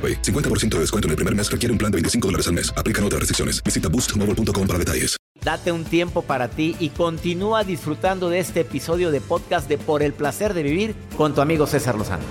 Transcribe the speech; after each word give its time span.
AroPay. 0.00 0.22
50% 0.22 0.76
de 0.76 0.80
descuento 0.80 1.08
en 1.08 1.10
el 1.10 1.16
primer 1.16 1.34
mes 1.34 1.50
requiere 1.50 1.72
un 1.72 1.78
plan 1.78 1.92
de 1.92 1.96
25 1.96 2.28
dólares 2.28 2.46
al 2.48 2.54
mes. 2.54 2.72
Aplican 2.76 3.04
otras 3.04 3.20
restricciones. 3.20 3.62
Visita 3.62 3.88
boostmobile.com 3.88 4.66
para 4.66 4.78
detalles. 4.78 5.16
Date 5.42 5.72
un 5.72 5.84
tiempo 5.84 6.20
para 6.20 6.48
ti 6.48 6.76
y 6.80 6.90
continúa 6.90 7.64
disfrutando 7.64 8.28
de 8.28 8.40
este 8.40 8.60
episodio 8.60 9.10
de 9.10 9.22
podcast 9.22 9.68
de 9.68 9.78
Por 9.78 10.02
el 10.02 10.12
placer 10.12 10.52
de 10.52 10.62
vivir 10.62 10.94
con 11.16 11.34
tu 11.34 11.40
amigo 11.40 11.66
César 11.66 11.96
Lozano. 11.96 12.24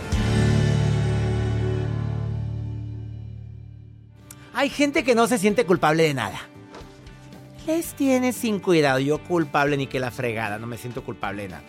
Hay 4.53 4.69
gente 4.69 5.03
que 5.03 5.15
no 5.15 5.27
se 5.27 5.37
siente 5.37 5.65
culpable 5.65 6.03
de 6.03 6.13
nada. 6.13 6.39
Les 7.65 7.93
tiene 7.93 8.33
sin 8.33 8.59
cuidado. 8.59 8.99
Yo 8.99 9.19
culpable 9.19 9.77
ni 9.77 9.87
que 9.87 9.99
la 9.99 10.11
fregada. 10.11 10.59
No 10.59 10.67
me 10.67 10.77
siento 10.77 11.03
culpable 11.03 11.43
de 11.43 11.49
nada. 11.49 11.63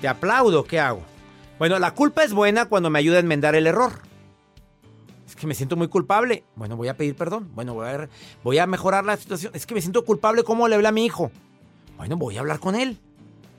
Te 0.00 0.08
aplaudo. 0.08 0.64
¿Qué 0.64 0.80
hago? 0.80 1.02
Bueno, 1.58 1.78
la 1.78 1.92
culpa 1.92 2.24
es 2.24 2.32
buena 2.32 2.64
cuando 2.64 2.90
me 2.90 2.98
ayuda 2.98 3.18
a 3.18 3.20
enmendar 3.20 3.54
el 3.54 3.66
error 3.66 4.11
que 5.42 5.46
me 5.48 5.54
siento 5.54 5.76
muy 5.76 5.88
culpable. 5.88 6.44
Bueno, 6.54 6.76
voy 6.76 6.86
a 6.86 6.96
pedir 6.96 7.16
perdón. 7.16 7.50
Bueno, 7.52 7.74
voy 7.74 7.88
a, 7.88 8.08
voy 8.44 8.58
a 8.58 8.66
mejorar 8.68 9.04
la 9.04 9.16
situación. 9.16 9.52
Es 9.56 9.66
que 9.66 9.74
me 9.74 9.80
siento 9.80 10.04
culpable. 10.04 10.44
¿Cómo 10.44 10.68
le 10.68 10.76
hablé 10.76 10.86
a 10.86 10.92
mi 10.92 11.04
hijo? 11.04 11.32
Bueno, 11.96 12.16
voy 12.16 12.36
a 12.36 12.40
hablar 12.40 12.60
con 12.60 12.76
él. 12.76 13.00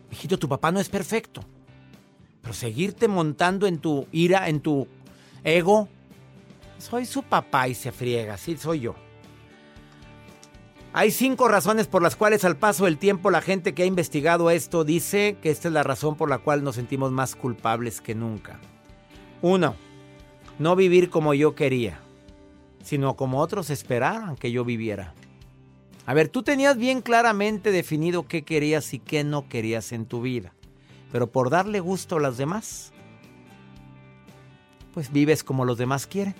Hijito, 0.09 0.39
tu 0.39 0.47
papá 0.47 0.71
no 0.71 0.79
es 0.79 0.87
perfecto. 0.87 1.43
Pero 2.41 2.53
seguirte 2.53 3.09
montando 3.09 3.67
en 3.67 3.79
tu 3.79 4.07
ira, 4.13 4.47
en 4.47 4.61
tu 4.61 4.87
ego. 5.43 5.89
Soy 6.77 7.05
su 7.05 7.21
papá 7.21 7.67
y 7.67 7.75
se 7.75 7.91
friega. 7.91 8.37
Sí, 8.37 8.55
soy 8.55 8.79
yo. 8.79 8.95
Hay 10.93 11.11
cinco 11.11 11.49
razones 11.49 11.87
por 11.87 12.01
las 12.01 12.15
cuales 12.15 12.45
al 12.45 12.55
paso 12.55 12.85
del 12.85 12.97
tiempo 12.97 13.29
la 13.29 13.41
gente 13.41 13.73
que 13.73 13.83
ha 13.83 13.85
investigado 13.85 14.49
esto 14.51 14.85
dice 14.85 15.37
que 15.41 15.49
esta 15.49 15.67
es 15.67 15.73
la 15.73 15.83
razón 15.83 16.15
por 16.15 16.29
la 16.29 16.37
cual 16.37 16.63
nos 16.63 16.75
sentimos 16.75 17.11
más 17.11 17.35
culpables 17.35 17.99
que 17.99 18.15
nunca. 18.15 18.59
Uno, 19.41 19.75
no 20.59 20.75
vivir 20.75 21.09
como 21.09 21.33
yo 21.33 21.55
quería, 21.55 21.99
sino 22.83 23.15
como 23.15 23.39
otros 23.39 23.69
esperaban 23.69 24.35
que 24.35 24.51
yo 24.51 24.65
viviera. 24.65 25.13
A 26.05 26.13
ver, 26.13 26.27
tú 26.27 26.43
tenías 26.43 26.77
bien 26.77 27.01
claramente 27.01 27.71
definido 27.71 28.27
qué 28.27 28.43
querías 28.43 28.93
y 28.93 28.99
qué 28.99 29.23
no 29.23 29.47
querías 29.47 29.91
en 29.91 30.05
tu 30.05 30.21
vida, 30.21 30.53
pero 31.11 31.31
por 31.31 31.49
darle 31.49 31.79
gusto 31.79 32.17
a 32.17 32.19
los 32.19 32.37
demás, 32.37 32.91
pues 34.93 35.11
vives 35.11 35.43
como 35.43 35.65
los 35.65 35.77
demás 35.77 36.07
quieren. 36.07 36.35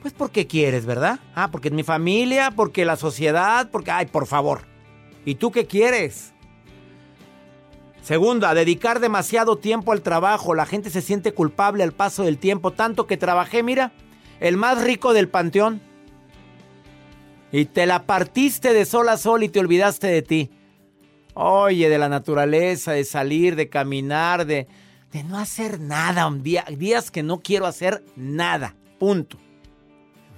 Pues 0.00 0.12
porque 0.12 0.48
quieres, 0.48 0.84
¿verdad? 0.84 1.20
Ah, 1.34 1.50
porque 1.50 1.68
es 1.68 1.74
mi 1.74 1.84
familia, 1.84 2.50
porque 2.50 2.84
la 2.84 2.96
sociedad, 2.96 3.70
porque... 3.70 3.92
Ay, 3.92 4.06
por 4.06 4.26
favor. 4.26 4.62
¿Y 5.24 5.36
tú 5.36 5.52
qué 5.52 5.66
quieres? 5.66 6.32
Segunda, 8.02 8.52
dedicar 8.52 8.98
demasiado 8.98 9.56
tiempo 9.56 9.92
al 9.92 10.02
trabajo. 10.02 10.54
La 10.54 10.66
gente 10.66 10.90
se 10.90 11.02
siente 11.02 11.32
culpable 11.32 11.84
al 11.84 11.92
paso 11.92 12.24
del 12.24 12.38
tiempo. 12.38 12.72
Tanto 12.72 13.06
que 13.06 13.16
trabajé, 13.16 13.62
mira, 13.62 13.92
el 14.40 14.56
más 14.56 14.82
rico 14.82 15.12
del 15.12 15.28
panteón. 15.28 15.80
Y 17.52 17.66
te 17.66 17.86
la 17.86 18.04
partiste 18.04 18.72
de 18.72 18.86
sol 18.86 19.08
a 19.08 19.16
sol 19.16 19.44
y 19.44 19.48
te 19.48 19.60
olvidaste 19.60 20.08
de 20.08 20.22
ti. 20.22 20.50
Oye, 21.34 21.88
de 21.88 21.98
la 21.98 22.08
naturaleza, 22.08 22.92
de 22.92 23.04
salir, 23.04 23.54
de 23.54 23.68
caminar, 23.68 24.46
de, 24.46 24.66
de 25.12 25.22
no 25.22 25.38
hacer 25.38 25.78
nada. 25.78 26.26
Un 26.26 26.42
día, 26.42 26.64
días 26.76 27.10
que 27.10 27.22
no 27.22 27.40
quiero 27.40 27.66
hacer 27.66 28.02
nada. 28.16 28.74
Punto. 28.98 29.38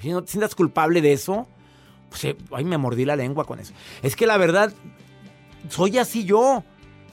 Si 0.01 0.11
no 0.11 0.23
te 0.23 0.33
sientas 0.33 0.55
culpable 0.55 1.01
de 1.01 1.15
eso, 1.15 1.49
pues, 2.11 2.25
eh, 2.25 2.37
ay, 2.53 2.65
me 2.65 2.77
mordí 2.77 3.07
la 3.07 3.17
lengua 3.17 3.47
con 3.47 3.59
eso. 3.59 3.73
Es 4.03 4.17
que 4.17 4.27
la 4.27 4.37
verdad, 4.37 4.71
soy 5.71 5.97
así 5.97 6.25
yo. 6.25 6.63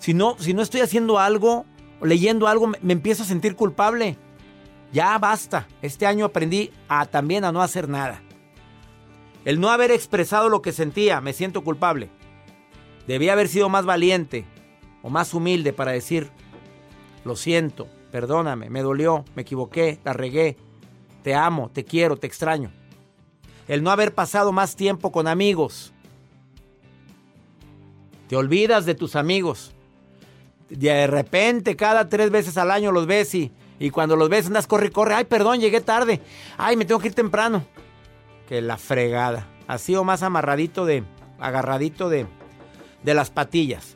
Si 0.01 0.15
no, 0.15 0.35
si 0.39 0.55
no 0.55 0.63
estoy 0.63 0.81
haciendo 0.81 1.19
algo, 1.19 1.63
leyendo 2.01 2.47
algo, 2.47 2.65
me, 2.65 2.93
empiezo 2.93 3.21
a 3.21 3.27
sentir 3.27 3.55
culpable. 3.55 4.17
Ya 4.91 5.15
basta. 5.19 5.67
Este 5.83 6.07
año 6.07 6.25
aprendí 6.25 6.71
también 7.11 7.45
a 7.45 7.51
no 7.51 7.61
hacer 7.61 7.87
nada. 7.87 8.23
El 9.45 9.59
no 9.59 9.69
haber 9.69 9.91
expresado 9.91 10.49
lo 10.49 10.63
que 10.63 10.71
sentía, 10.71 11.21
me 11.21 11.33
siento 11.33 11.63
culpable. 11.63 12.09
Debía 13.05 13.33
haber 13.33 13.47
sido 13.47 13.69
más 13.69 13.85
valiente 13.85 14.43
o 15.03 15.11
más 15.11 15.35
humilde 15.35 15.71
para 15.71 15.91
decir, 15.91 16.31
lo 17.23 17.35
siento, 17.35 17.87
perdóname, 18.11 18.71
me 18.71 18.81
dolió, 18.81 19.23
me 19.35 19.43
equivoqué, 19.43 19.99
la 20.03 20.13
regué, 20.13 20.57
te 21.21 21.35
amo, 21.35 21.69
te 21.69 21.85
quiero, 21.85 22.17
te 22.17 22.25
extraño. 22.25 22.71
El 23.67 23.83
no 23.83 23.91
haber 23.91 24.15
pasado 24.15 24.51
más 24.51 24.75
tiempo 24.75 25.11
con 25.11 25.27
amigos. 25.27 25.93
Te 28.27 28.35
olvidas 28.35 28.87
de 28.87 28.95
tus 28.95 29.15
amigos 29.15 29.75
de 30.71 31.07
repente 31.07 31.75
cada 31.75 32.07
tres 32.07 32.31
veces 32.31 32.57
al 32.57 32.71
año 32.71 32.91
los 32.91 33.05
ves 33.05 33.35
y, 33.35 33.51
y 33.79 33.89
cuando 33.89 34.15
los 34.15 34.29
ves 34.29 34.47
andas 34.47 34.67
corre, 34.67 34.91
corre. 34.91 35.13
Ay, 35.13 35.25
perdón, 35.25 35.59
llegué 35.59 35.81
tarde. 35.81 36.21
Ay, 36.57 36.77
me 36.77 36.85
tengo 36.85 36.99
que 36.99 37.09
ir 37.09 37.13
temprano. 37.13 37.65
Que 38.47 38.61
la 38.61 38.77
fregada. 38.77 39.47
Así 39.67 39.95
o 39.95 40.03
más 40.03 40.23
amarradito 40.23 40.85
de, 40.85 41.03
agarradito 41.39 42.09
de, 42.09 42.25
de 43.03 43.13
las 43.13 43.29
patillas. 43.29 43.95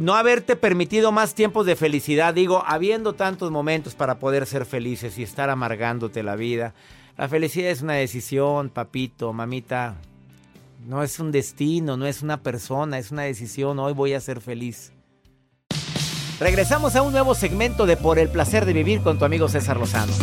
No 0.00 0.14
haberte 0.14 0.56
permitido 0.56 1.10
más 1.10 1.34
tiempos 1.34 1.64
de 1.64 1.74
felicidad, 1.74 2.34
digo, 2.34 2.62
habiendo 2.66 3.14
tantos 3.14 3.50
momentos 3.50 3.94
para 3.94 4.18
poder 4.18 4.44
ser 4.44 4.66
felices 4.66 5.16
y 5.18 5.22
estar 5.22 5.48
amargándote 5.48 6.22
la 6.22 6.36
vida. 6.36 6.74
La 7.16 7.28
felicidad 7.28 7.70
es 7.70 7.80
una 7.80 7.94
decisión, 7.94 8.68
papito, 8.68 9.32
mamita. 9.32 9.96
No 10.86 11.02
es 11.02 11.18
un 11.18 11.32
destino, 11.32 11.96
no 11.96 12.06
es 12.06 12.22
una 12.22 12.42
persona, 12.42 12.98
es 12.98 13.10
una 13.10 13.22
decisión. 13.22 13.78
Hoy 13.78 13.94
voy 13.94 14.12
a 14.12 14.20
ser 14.20 14.40
feliz. 14.40 14.92
Regresamos 16.40 16.96
a 16.96 17.02
un 17.02 17.12
nuevo 17.12 17.34
segmento 17.34 17.84
de 17.84 17.98
Por 17.98 18.18
el 18.18 18.30
placer 18.30 18.64
de 18.64 18.72
vivir 18.72 19.02
con 19.02 19.18
tu 19.18 19.26
amigo 19.26 19.46
César 19.46 19.76
Lozano. 19.76 20.14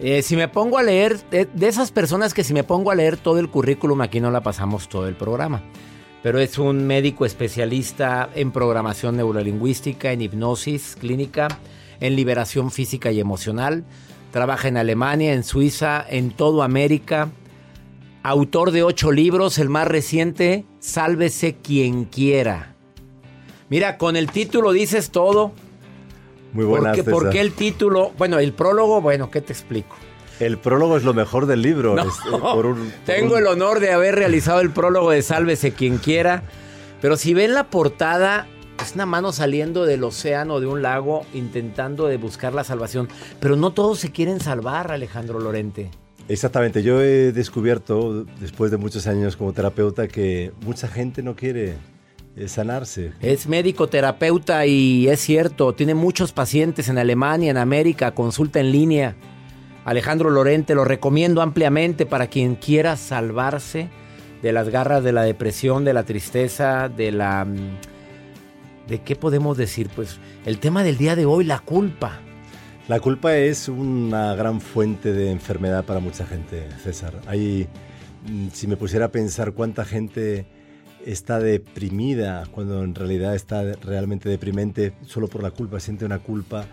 Eh, 0.00 0.22
si 0.22 0.34
me 0.34 0.48
pongo 0.48 0.78
a 0.78 0.82
leer, 0.82 1.20
de, 1.30 1.48
esas 1.60 1.92
personas 1.92 2.34
que 2.34 2.42
si 2.42 2.54
me 2.54 2.64
pongo 2.64 2.90
a 2.90 2.96
leer 2.96 3.16
todo 3.16 3.38
el 3.38 3.48
currículum, 3.48 4.00
aquí 4.00 4.18
no 4.18 4.32
la 4.32 4.40
pasamos 4.40 4.88
todo 4.88 5.06
el 5.06 5.14
programa. 5.14 5.62
Pero 6.24 6.40
es 6.40 6.58
un 6.58 6.88
médico 6.88 7.24
especialista 7.24 8.28
en 8.34 8.50
programación 8.50 9.16
neurolingüística, 9.16 10.10
en 10.10 10.22
hipnosis 10.22 10.96
clínica, 10.98 11.46
en 12.00 12.16
liberación 12.16 12.72
física 12.72 13.12
y 13.12 13.20
emocional. 13.20 13.84
Trabaja 14.32 14.66
en 14.66 14.76
Alemania, 14.76 15.34
en 15.34 15.44
Suiza, 15.44 16.04
en 16.08 16.32
toda 16.32 16.64
América. 16.64 17.30
Autor 18.24 18.72
de 18.72 18.82
ocho 18.82 19.12
libros, 19.12 19.58
el 19.58 19.68
más 19.68 19.86
reciente, 19.86 20.66
Sálvese 20.80 21.58
quien 21.62 22.06
quiera 22.06 22.71
Mira, 23.72 23.96
con 23.96 24.16
el 24.16 24.30
título 24.30 24.70
dices 24.72 25.08
todo. 25.08 25.52
Muy 26.52 26.66
buenas. 26.66 26.94
Porque, 26.94 27.10
¿Por 27.10 27.30
qué 27.30 27.40
el 27.40 27.54
título? 27.54 28.12
Bueno, 28.18 28.38
el 28.38 28.52
prólogo, 28.52 29.00
bueno, 29.00 29.30
¿qué 29.30 29.40
te 29.40 29.54
explico? 29.54 29.96
El 30.40 30.58
prólogo 30.58 30.98
es 30.98 31.04
lo 31.04 31.14
mejor 31.14 31.46
del 31.46 31.62
libro. 31.62 31.96
Eh, 31.98 32.04
tengo 33.06 33.38
el 33.38 33.46
honor 33.46 33.80
de 33.80 33.90
haber 33.90 34.14
realizado 34.14 34.60
el 34.60 34.72
prólogo 34.72 35.10
de 35.10 35.22
Sálvese 35.22 35.72
quien 35.72 35.96
quiera. 35.96 36.42
Pero 37.00 37.16
si 37.16 37.32
ven 37.32 37.54
la 37.54 37.70
portada, 37.70 38.46
es 38.78 38.94
una 38.94 39.06
mano 39.06 39.32
saliendo 39.32 39.86
del 39.86 40.04
océano, 40.04 40.60
de 40.60 40.66
un 40.66 40.82
lago, 40.82 41.24
intentando 41.32 42.08
de 42.08 42.18
buscar 42.18 42.52
la 42.52 42.64
salvación. 42.64 43.08
Pero 43.40 43.56
no 43.56 43.70
todos 43.70 44.00
se 44.00 44.12
quieren 44.12 44.40
salvar, 44.40 44.92
Alejandro 44.92 45.40
Lorente. 45.40 45.90
Exactamente, 46.28 46.82
yo 46.82 47.00
he 47.00 47.32
descubierto, 47.32 48.26
después 48.38 48.70
de 48.70 48.76
muchos 48.76 49.06
años 49.06 49.34
como 49.34 49.54
terapeuta, 49.54 50.08
que 50.08 50.52
mucha 50.60 50.88
gente 50.88 51.22
no 51.22 51.36
quiere 51.36 51.76
sanarse. 52.46 53.12
Es 53.20 53.46
médico 53.46 53.88
terapeuta 53.88 54.66
y 54.66 55.08
es 55.08 55.20
cierto, 55.20 55.74
tiene 55.74 55.94
muchos 55.94 56.32
pacientes 56.32 56.88
en 56.88 56.98
Alemania, 56.98 57.50
en 57.50 57.56
América, 57.56 58.14
consulta 58.14 58.60
en 58.60 58.72
línea. 58.72 59.16
Alejandro 59.84 60.30
Lorente, 60.30 60.74
lo 60.74 60.84
recomiendo 60.84 61.42
ampliamente 61.42 62.06
para 62.06 62.28
quien 62.28 62.54
quiera 62.54 62.96
salvarse 62.96 63.88
de 64.42 64.52
las 64.52 64.68
garras 64.68 65.04
de 65.04 65.12
la 65.12 65.22
depresión, 65.22 65.84
de 65.84 65.94
la 65.94 66.04
tristeza, 66.04 66.88
de 66.88 67.12
la... 67.12 67.44
Mm, 67.44 67.78
¿De 68.88 69.00
qué 69.00 69.14
podemos 69.14 69.56
decir? 69.56 69.88
Pues 69.94 70.18
el 70.44 70.58
tema 70.58 70.82
del 70.82 70.98
día 70.98 71.14
de 71.14 71.24
hoy, 71.24 71.44
la 71.44 71.60
culpa. 71.60 72.20
La 72.88 72.98
culpa 72.98 73.36
es 73.36 73.68
una 73.68 74.34
gran 74.34 74.60
fuente 74.60 75.12
de 75.12 75.30
enfermedad 75.30 75.84
para 75.84 76.00
mucha 76.00 76.26
gente, 76.26 76.68
César. 76.82 77.20
Hay, 77.26 77.68
mm, 78.28 78.48
si 78.52 78.66
me 78.66 78.76
pusiera 78.76 79.06
a 79.06 79.12
pensar 79.12 79.52
cuánta 79.52 79.84
gente 79.84 80.46
está 81.06 81.38
deprimida 81.38 82.44
cuando 82.50 82.82
en 82.82 82.94
realidad 82.94 83.34
está 83.34 83.62
realmente 83.82 84.28
deprimente 84.28 84.92
solo 85.06 85.28
por 85.28 85.42
la 85.42 85.50
culpa, 85.50 85.80
siente 85.80 86.04
una 86.04 86.18
culpa 86.18 86.66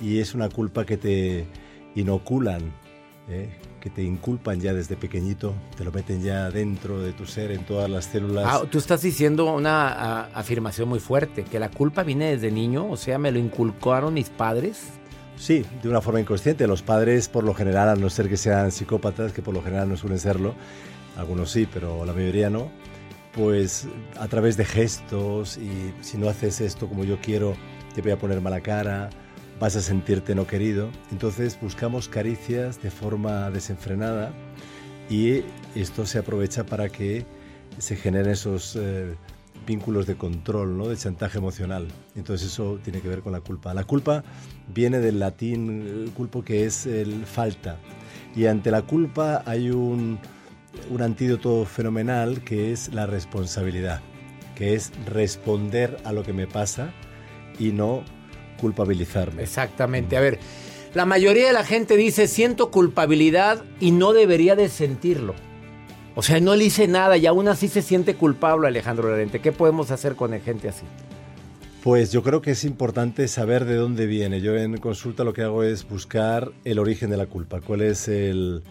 y 0.00 0.18
es 0.18 0.34
una 0.34 0.48
culpa 0.48 0.84
que 0.84 0.96
te 0.96 1.46
inoculan, 1.94 2.72
¿eh? 3.28 3.48
que 3.80 3.90
te 3.90 4.02
inculpan 4.02 4.60
ya 4.60 4.74
desde 4.74 4.96
pequeñito, 4.96 5.54
te 5.76 5.84
lo 5.84 5.92
meten 5.92 6.22
ya 6.22 6.50
dentro 6.50 7.00
de 7.00 7.12
tu 7.12 7.26
ser, 7.26 7.52
en 7.52 7.64
todas 7.64 7.88
las 7.88 8.06
células. 8.06 8.44
Ah, 8.46 8.62
tú 8.70 8.78
estás 8.78 9.02
diciendo 9.02 9.54
una 9.54 10.24
afirmación 10.34 10.88
muy 10.88 10.98
fuerte, 10.98 11.44
que 11.44 11.58
la 11.58 11.70
culpa 11.70 12.02
viene 12.02 12.32
desde 12.32 12.50
niño, 12.50 12.90
o 12.90 12.96
sea, 12.96 13.18
me 13.18 13.30
lo 13.30 13.38
inculcaron 13.38 14.14
mis 14.14 14.28
padres. 14.28 14.88
Sí, 15.36 15.64
de 15.82 15.88
una 15.88 16.00
forma 16.00 16.20
inconsciente. 16.20 16.66
Los 16.66 16.82
padres, 16.82 17.28
por 17.28 17.44
lo 17.44 17.54
general, 17.54 17.90
a 17.90 17.94
no 17.94 18.08
ser 18.08 18.28
que 18.28 18.38
sean 18.38 18.72
psicópatas, 18.72 19.32
que 19.32 19.42
por 19.42 19.54
lo 19.54 19.62
general 19.62 19.88
no 19.88 19.96
suelen 19.96 20.18
serlo, 20.18 20.54
algunos 21.16 21.50
sí, 21.50 21.68
pero 21.72 22.04
la 22.04 22.12
mayoría 22.12 22.50
no, 22.50 22.70
pues 23.36 23.86
a 24.18 24.26
través 24.28 24.56
de 24.56 24.64
gestos 24.64 25.58
y 25.58 25.92
si 26.00 26.16
no 26.16 26.28
haces 26.28 26.60
esto 26.60 26.88
como 26.88 27.04
yo 27.04 27.20
quiero, 27.20 27.54
te 27.94 28.00
voy 28.00 28.10
a 28.10 28.18
poner 28.18 28.40
mala 28.40 28.62
cara, 28.62 29.10
vas 29.60 29.76
a 29.76 29.82
sentirte 29.82 30.34
no 30.34 30.46
querido. 30.46 30.88
Entonces 31.12 31.58
buscamos 31.60 32.08
caricias 32.08 32.82
de 32.82 32.90
forma 32.90 33.50
desenfrenada 33.50 34.32
y 35.10 35.42
esto 35.74 36.06
se 36.06 36.18
aprovecha 36.18 36.64
para 36.64 36.88
que 36.88 37.26
se 37.78 37.94
generen 37.94 38.32
esos 38.32 38.74
eh, 38.80 39.14
vínculos 39.66 40.06
de 40.06 40.16
control, 40.16 40.78
¿no? 40.78 40.88
de 40.88 40.96
chantaje 40.96 41.36
emocional. 41.36 41.88
Entonces 42.14 42.48
eso 42.52 42.78
tiene 42.82 43.00
que 43.00 43.08
ver 43.08 43.20
con 43.20 43.32
la 43.32 43.40
culpa. 43.40 43.74
La 43.74 43.84
culpa 43.84 44.24
viene 44.74 44.98
del 44.98 45.18
latín 45.18 46.10
culpo 46.16 46.42
que 46.42 46.64
es 46.64 46.86
el 46.86 47.26
falta. 47.26 47.76
Y 48.34 48.46
ante 48.46 48.70
la 48.70 48.82
culpa 48.82 49.42
hay 49.46 49.70
un, 49.70 50.18
un 50.90 51.02
antídoto 51.02 51.64
fenomenal 51.64 52.42
que 52.42 52.72
es 52.72 52.92
la 52.92 53.06
responsabilidad, 53.06 54.00
que 54.54 54.74
es 54.74 54.92
responder 55.06 55.98
a 56.04 56.12
lo 56.12 56.22
que 56.22 56.32
me 56.32 56.46
pasa 56.46 56.92
y 57.58 57.72
no 57.72 58.02
culpabilizarme. 58.60 59.42
Exactamente. 59.42 60.16
A 60.16 60.20
ver, 60.20 60.38
la 60.94 61.04
mayoría 61.04 61.46
de 61.46 61.52
la 61.52 61.64
gente 61.64 61.96
dice 61.96 62.26
siento 62.26 62.70
culpabilidad 62.70 63.62
y 63.80 63.90
no 63.90 64.12
debería 64.12 64.56
de 64.56 64.68
sentirlo. 64.68 65.34
O 66.14 66.22
sea, 66.22 66.40
no 66.40 66.56
le 66.56 66.64
hice 66.64 66.88
nada 66.88 67.18
y 67.18 67.26
aún 67.26 67.46
así 67.48 67.68
se 67.68 67.82
siente 67.82 68.14
culpable 68.14 68.68
Alejandro 68.68 69.10
Lorente. 69.10 69.40
¿Qué 69.40 69.52
podemos 69.52 69.90
hacer 69.90 70.16
con 70.16 70.32
gente 70.40 70.70
así? 70.70 70.84
Pues 71.82 72.10
yo 72.10 72.22
creo 72.22 72.40
que 72.40 72.52
es 72.52 72.64
importante 72.64 73.28
saber 73.28 73.66
de 73.66 73.74
dónde 73.74 74.06
viene. 74.06 74.40
Yo 74.40 74.56
en 74.56 74.78
consulta 74.78 75.22
lo 75.22 75.34
que 75.34 75.42
hago 75.42 75.62
es 75.62 75.86
buscar 75.86 76.50
el 76.64 76.78
origen 76.78 77.10
de 77.10 77.18
la 77.18 77.26
culpa, 77.26 77.60
cuál 77.60 77.82
es 77.82 78.08
el 78.08 78.62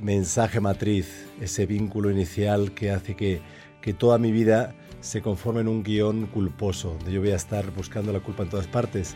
mensaje 0.00 0.60
matriz, 0.60 1.26
ese 1.40 1.66
vínculo 1.66 2.10
inicial 2.10 2.72
que 2.72 2.90
hace 2.90 3.14
que, 3.16 3.40
que 3.80 3.92
toda 3.92 4.18
mi 4.18 4.32
vida 4.32 4.74
se 5.00 5.20
conforma 5.20 5.60
en 5.60 5.68
un 5.68 5.82
guion 5.82 6.26
culposo, 6.26 6.94
donde 6.94 7.12
yo 7.12 7.20
voy 7.20 7.30
a 7.30 7.36
estar 7.36 7.70
buscando 7.72 8.12
la 8.12 8.20
culpa 8.20 8.44
en 8.44 8.50
todas 8.50 8.66
partes. 8.66 9.14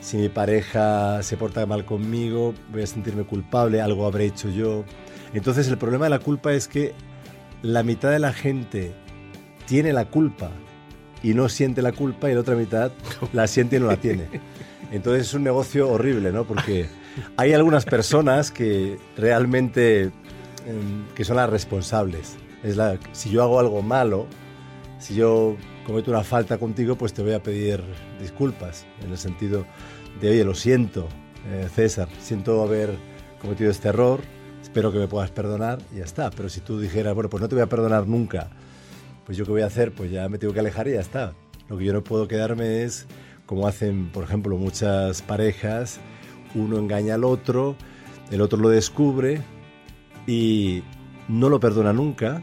Si 0.00 0.16
mi 0.16 0.28
pareja 0.28 1.22
se 1.22 1.36
porta 1.36 1.66
mal 1.66 1.84
conmigo, 1.84 2.54
voy 2.72 2.82
a 2.82 2.86
sentirme 2.86 3.24
culpable, 3.24 3.80
algo 3.80 4.06
habré 4.06 4.26
hecho 4.26 4.48
yo. 4.48 4.84
Entonces 5.34 5.68
el 5.68 5.78
problema 5.78 6.06
de 6.06 6.10
la 6.10 6.18
culpa 6.18 6.52
es 6.52 6.68
que 6.68 6.94
la 7.62 7.82
mitad 7.82 8.10
de 8.10 8.18
la 8.18 8.32
gente 8.32 8.92
tiene 9.66 9.92
la 9.92 10.06
culpa 10.06 10.50
y 11.22 11.34
no 11.34 11.48
siente 11.48 11.82
la 11.82 11.92
culpa 11.92 12.30
y 12.30 12.34
la 12.34 12.40
otra 12.40 12.54
mitad 12.54 12.92
la 13.32 13.46
siente 13.46 13.76
y 13.76 13.80
no 13.80 13.86
la 13.86 13.96
tiene. 13.96 14.28
Entonces 14.92 15.28
es 15.28 15.34
un 15.34 15.42
negocio 15.42 15.90
horrible, 15.90 16.32
¿no? 16.32 16.44
Porque 16.44 16.86
hay 17.36 17.52
algunas 17.52 17.84
personas 17.84 18.50
que 18.50 18.98
realmente 19.16 20.02
em, 20.66 21.06
que 21.14 21.24
son 21.24 21.36
las 21.36 21.50
responsables. 21.50 22.36
Es 22.62 22.76
la, 22.76 22.98
si 23.12 23.30
yo 23.30 23.42
hago 23.42 23.60
algo 23.60 23.82
malo, 23.82 24.26
si 24.98 25.14
yo 25.14 25.56
cometo 25.86 26.10
una 26.10 26.24
falta 26.24 26.58
contigo, 26.58 26.96
pues 26.96 27.12
te 27.12 27.22
voy 27.22 27.32
a 27.32 27.42
pedir 27.42 27.82
disculpas, 28.20 28.86
en 29.02 29.10
el 29.10 29.18
sentido 29.18 29.66
de, 30.20 30.30
oye, 30.30 30.44
lo 30.44 30.54
siento, 30.54 31.06
eh, 31.48 31.68
César, 31.72 32.08
siento 32.20 32.62
haber 32.62 32.96
cometido 33.40 33.70
este 33.70 33.88
error, 33.88 34.20
espero 34.62 34.90
que 34.90 34.98
me 34.98 35.06
puedas 35.06 35.30
perdonar 35.30 35.78
y 35.92 35.98
ya 35.98 36.04
está. 36.04 36.30
Pero 36.30 36.48
si 36.48 36.60
tú 36.60 36.80
dijeras, 36.80 37.14
bueno, 37.14 37.30
pues 37.30 37.40
no 37.40 37.48
te 37.48 37.54
voy 37.54 37.62
a 37.62 37.68
perdonar 37.68 38.06
nunca, 38.06 38.50
pues 39.24 39.38
yo 39.38 39.44
qué 39.44 39.52
voy 39.52 39.62
a 39.62 39.66
hacer, 39.66 39.92
pues 39.92 40.10
ya 40.10 40.28
me 40.28 40.38
tengo 40.38 40.52
que 40.52 40.60
alejar 40.60 40.88
y 40.88 40.92
ya 40.92 41.00
está. 41.00 41.34
Lo 41.68 41.78
que 41.78 41.84
yo 41.84 41.92
no 41.92 42.02
puedo 42.02 42.26
quedarme 42.28 42.82
es, 42.82 43.06
como 43.44 43.68
hacen, 43.68 44.10
por 44.10 44.24
ejemplo, 44.24 44.56
muchas 44.56 45.22
parejas, 45.22 46.00
uno 46.54 46.78
engaña 46.78 47.14
al 47.14 47.24
otro, 47.24 47.76
el 48.30 48.40
otro 48.40 48.58
lo 48.58 48.68
descubre 48.68 49.40
y 50.26 50.82
no 51.28 51.48
lo 51.48 51.60
perdona 51.60 51.92
nunca, 51.92 52.42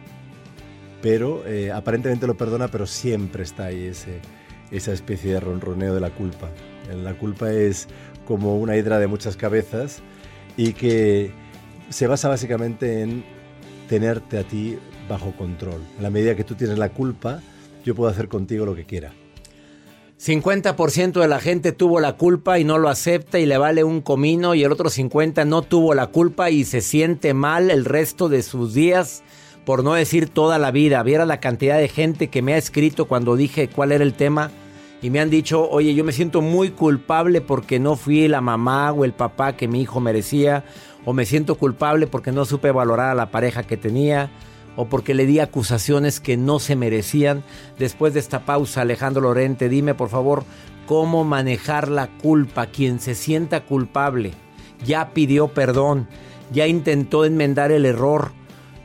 pero 1.01 1.45
eh, 1.45 1.71
aparentemente 1.71 2.27
lo 2.27 2.37
perdona, 2.37 2.67
pero 2.67 2.85
siempre 2.85 3.43
está 3.43 3.65
ahí 3.65 3.85
ese, 3.85 4.19
esa 4.71 4.93
especie 4.93 5.33
de 5.33 5.39
ronroneo 5.39 5.93
de 5.93 5.99
la 5.99 6.09
culpa. 6.09 6.49
La 7.03 7.13
culpa 7.13 7.51
es 7.51 7.87
como 8.25 8.57
una 8.57 8.75
hidra 8.75 8.99
de 8.99 9.07
muchas 9.07 9.37
cabezas 9.37 10.01
y 10.57 10.73
que 10.73 11.31
se 11.89 12.07
basa 12.07 12.29
básicamente 12.29 13.01
en 13.01 13.23
tenerte 13.87 14.37
a 14.37 14.43
ti 14.43 14.77
bajo 15.09 15.31
control. 15.33 15.81
En 15.97 16.03
la 16.03 16.09
medida 16.09 16.35
que 16.35 16.43
tú 16.43 16.55
tienes 16.55 16.77
la 16.77 16.89
culpa, 16.89 17.41
yo 17.83 17.95
puedo 17.95 18.09
hacer 18.09 18.27
contigo 18.27 18.65
lo 18.65 18.75
que 18.75 18.85
quiera. 18.85 19.13
50% 20.25 21.19
de 21.19 21.27
la 21.27 21.41
gente 21.41 21.73
tuvo 21.73 21.99
la 21.99 22.13
culpa 22.13 22.57
y 22.57 22.63
no 22.63 22.77
lo 22.77 22.87
acepta 22.87 23.39
y 23.39 23.45
le 23.45 23.57
vale 23.57 23.83
un 23.83 23.99
comino 23.99 24.55
y 24.55 24.63
el 24.63 24.71
otro 24.71 24.89
50% 24.89 25.45
no 25.45 25.63
tuvo 25.63 25.93
la 25.93 26.07
culpa 26.07 26.49
y 26.49 26.63
se 26.63 26.79
siente 26.79 27.33
mal 27.33 27.69
el 27.69 27.83
resto 27.83 28.29
de 28.29 28.41
sus 28.41 28.73
días 28.73 29.21
por 29.65 29.83
no 29.83 29.95
decir 29.95 30.29
toda 30.29 30.59
la 30.59 30.71
vida. 30.71 31.03
Viera 31.03 31.25
la 31.25 31.41
cantidad 31.41 31.77
de 31.77 31.89
gente 31.89 32.29
que 32.29 32.41
me 32.41 32.53
ha 32.53 32.57
escrito 32.57 33.05
cuando 33.05 33.35
dije 33.35 33.67
cuál 33.67 33.91
era 33.91 34.05
el 34.05 34.13
tema 34.13 34.49
y 35.01 35.09
me 35.09 35.19
han 35.19 35.29
dicho, 35.29 35.69
oye, 35.69 35.93
yo 35.93 36.05
me 36.05 36.13
siento 36.13 36.41
muy 36.41 36.69
culpable 36.69 37.41
porque 37.41 37.77
no 37.77 37.97
fui 37.97 38.25
la 38.29 38.39
mamá 38.39 38.93
o 38.93 39.03
el 39.03 39.11
papá 39.11 39.57
que 39.57 39.67
mi 39.67 39.81
hijo 39.81 39.99
merecía, 39.99 40.63
o 41.03 41.11
me 41.11 41.25
siento 41.25 41.55
culpable 41.55 42.07
porque 42.07 42.31
no 42.31 42.45
supe 42.45 42.71
valorar 42.71 43.09
a 43.09 43.15
la 43.15 43.29
pareja 43.29 43.63
que 43.63 43.75
tenía, 43.75 44.31
o 44.75 44.85
porque 44.85 45.13
le 45.13 45.25
di 45.25 45.39
acusaciones 45.39 46.19
que 46.19 46.37
no 46.37 46.59
se 46.59 46.75
merecían. 46.75 47.43
Después 47.77 48.13
de 48.13 48.19
esta 48.19 48.45
pausa, 48.45 48.81
Alejandro 48.81 49.21
Lorente, 49.21 49.69
dime 49.69 49.95
por 49.95 50.09
favor 50.09 50.43
cómo 50.85 51.23
manejar 51.23 51.89
la 51.89 52.07
culpa. 52.07 52.67
Quien 52.67 52.99
se 52.99 53.15
sienta 53.15 53.65
culpable 53.65 54.31
ya 54.85 55.13
pidió 55.13 55.49
perdón, 55.49 56.07
ya 56.51 56.67
intentó 56.67 57.25
enmendar 57.25 57.71
el 57.71 57.85
error 57.85 58.31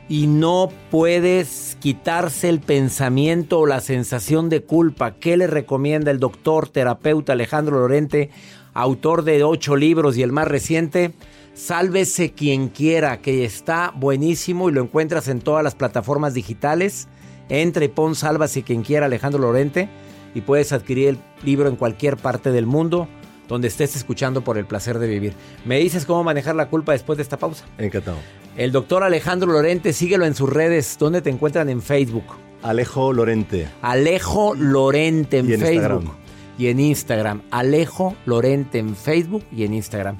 y 0.07 0.25
no 0.25 0.69
puedes 0.89 1.77
quitarse 1.79 2.49
el 2.49 2.59
pensamiento 2.59 3.59
o 3.59 3.67
la 3.67 3.79
sensación 3.79 4.49
de 4.49 4.63
culpa. 4.63 5.15
¿Qué 5.15 5.37
le 5.37 5.45
recomienda 5.45 6.09
el 6.09 6.19
doctor 6.19 6.67
terapeuta 6.67 7.33
Alejandro 7.33 7.79
Lorente, 7.79 8.31
autor 8.73 9.23
de 9.23 9.43
ocho 9.43 9.75
libros 9.75 10.17
y 10.17 10.23
el 10.23 10.31
más 10.31 10.47
reciente? 10.47 11.13
Sálvese 11.59 12.31
quien 12.31 12.69
quiera, 12.69 13.19
que 13.19 13.43
está 13.43 13.91
buenísimo 13.93 14.69
y 14.69 14.71
lo 14.71 14.81
encuentras 14.81 15.27
en 15.27 15.41
todas 15.41 15.61
las 15.61 15.75
plataformas 15.75 16.33
digitales. 16.33 17.09
Entre 17.49 17.85
y 17.85 17.87
pon 17.89 18.15
Sálvese 18.15 18.63
quien 18.63 18.81
quiera 18.81 19.07
Alejandro 19.07 19.41
Lorente 19.41 19.89
y 20.33 20.39
puedes 20.39 20.71
adquirir 20.71 21.09
el 21.09 21.19
libro 21.43 21.67
en 21.67 21.75
cualquier 21.75 22.15
parte 22.15 22.53
del 22.53 22.65
mundo 22.65 23.09
donde 23.49 23.67
estés 23.67 23.97
escuchando 23.97 24.41
por 24.41 24.57
el 24.57 24.65
placer 24.67 24.99
de 24.99 25.07
vivir. 25.07 25.33
¿Me 25.65 25.79
dices 25.79 26.05
cómo 26.05 26.23
manejar 26.23 26.55
la 26.55 26.69
culpa 26.69 26.93
después 26.93 27.17
de 27.17 27.23
esta 27.23 27.35
pausa? 27.35 27.65
Encantado. 27.77 28.19
El 28.55 28.71
doctor 28.71 29.03
Alejandro 29.03 29.51
Lorente, 29.51 29.91
síguelo 29.91 30.25
en 30.25 30.35
sus 30.35 30.49
redes. 30.49 30.95
¿Dónde 30.97 31.21
te 31.21 31.29
encuentran 31.29 31.67
en 31.67 31.81
Facebook? 31.81 32.23
Alejo 32.63 33.11
Lorente. 33.11 33.67
Alejo 33.81 34.55
Lorente 34.55 35.39
en, 35.39 35.59
Facebook. 35.59 36.15
Y 36.57 36.67
en 36.67 36.79
Instagram. 36.79 37.41
Alejo 37.51 38.15
Lorente 38.25 38.79
en 38.79 38.95
Facebook 38.95 39.43
y 39.51 39.65
en 39.65 39.73
Instagram. 39.73 40.15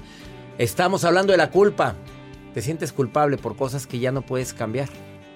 Estamos 0.60 1.06
hablando 1.06 1.32
de 1.32 1.38
la 1.38 1.51
culpa. 1.51 1.96
Te 2.54 2.62
sientes 2.62 2.92
culpable 2.92 3.38
por 3.38 3.56
cosas 3.56 3.88
que 3.88 3.98
ya 3.98 4.12
no 4.12 4.24
puedes 4.24 4.54
cambiar. 4.54 4.89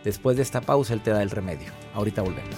Después 0.03 0.35
de 0.35 0.43
esta 0.43 0.59
pausa, 0.59 0.93
él 0.93 1.01
te 1.01 1.11
da 1.11 1.23
el 1.23 1.29
remedio. 1.29 1.71
Ahorita 1.93 2.21
volvemos. 2.21 2.57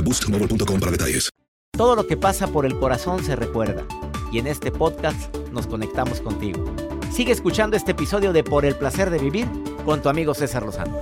boostmobile.com 0.00 0.80
para 0.80 0.92
detalles. 0.92 1.30
Todo 1.76 1.96
lo 1.96 2.06
que 2.06 2.16
pasa 2.16 2.48
por 2.48 2.66
el 2.66 2.78
corazón 2.78 3.24
se 3.24 3.34
recuerda. 3.34 3.86
Y 4.30 4.38
en 4.38 4.46
este 4.46 4.70
podcast 4.70 5.34
nos 5.52 5.66
conectamos 5.66 6.20
contigo. 6.20 6.64
Sigue 7.10 7.32
escuchando 7.32 7.76
este 7.76 7.92
episodio 7.92 8.32
de 8.32 8.44
Por 8.44 8.64
el 8.64 8.74
placer 8.74 9.10
de 9.10 9.18
vivir 9.18 9.46
con 9.84 10.00
tu 10.02 10.08
amigo 10.08 10.34
César 10.34 10.64
Lozano. 10.64 10.98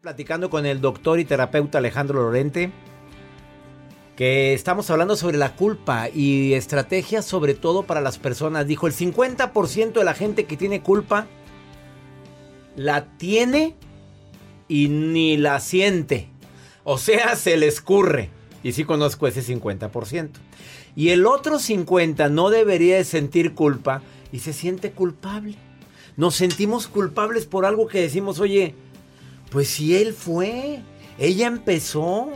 Platicando 0.00 0.50
con 0.50 0.66
el 0.66 0.80
doctor 0.80 1.18
y 1.18 1.24
terapeuta 1.24 1.78
Alejandro 1.78 2.22
Lorente, 2.22 2.72
que 4.16 4.54
estamos 4.54 4.88
hablando 4.90 5.16
sobre 5.16 5.38
la 5.38 5.56
culpa 5.56 6.08
y 6.08 6.54
estrategias 6.54 7.24
sobre 7.24 7.54
todo 7.54 7.84
para 7.84 8.00
las 8.00 8.18
personas. 8.18 8.66
Dijo, 8.66 8.86
el 8.86 8.92
50% 8.92 9.92
de 9.92 10.04
la 10.04 10.14
gente 10.14 10.44
que 10.44 10.56
tiene 10.56 10.82
culpa 10.82 11.26
la 12.76 13.06
tiene 13.16 13.76
y 14.68 14.88
ni 14.88 15.36
la 15.36 15.60
siente. 15.60 16.28
O 16.84 16.98
sea, 16.98 17.36
se 17.36 17.56
le 17.56 17.66
escurre. 17.66 18.30
Y 18.62 18.72
sí 18.72 18.84
conozco 18.84 19.26
ese 19.26 19.42
50%. 19.42 20.30
Y 20.96 21.10
el 21.10 21.26
otro 21.26 21.58
50% 21.58 22.30
no 22.30 22.50
debería 22.50 22.96
de 22.96 23.04
sentir 23.04 23.54
culpa 23.54 24.02
y 24.32 24.40
se 24.40 24.52
siente 24.52 24.92
culpable. 24.92 25.56
Nos 26.16 26.36
sentimos 26.36 26.86
culpables 26.86 27.46
por 27.46 27.66
algo 27.66 27.88
que 27.88 28.00
decimos, 28.00 28.38
oye, 28.38 28.74
pues 29.50 29.68
si 29.68 29.96
él 29.96 30.12
fue, 30.12 30.80
ella 31.18 31.46
empezó, 31.46 32.30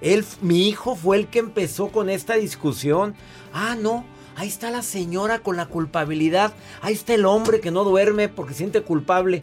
él, 0.00 0.24
mi 0.40 0.68
hijo 0.68 0.94
fue 0.94 1.16
el 1.16 1.26
que 1.28 1.40
empezó 1.40 1.88
con 1.88 2.08
esta 2.08 2.34
discusión. 2.34 3.14
Ah, 3.52 3.76
no, 3.80 4.04
ahí 4.36 4.48
está 4.48 4.70
la 4.70 4.82
señora 4.82 5.40
con 5.40 5.56
la 5.56 5.66
culpabilidad, 5.66 6.52
ahí 6.80 6.94
está 6.94 7.14
el 7.14 7.24
hombre 7.24 7.60
que 7.60 7.70
no 7.70 7.84
duerme 7.84 8.28
porque 8.28 8.54
siente 8.54 8.82
culpable. 8.82 9.42